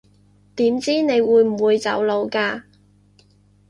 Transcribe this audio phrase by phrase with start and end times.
[0.55, 2.63] 點知你會唔會走佬㗎